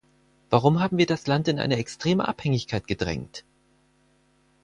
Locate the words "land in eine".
1.27-1.77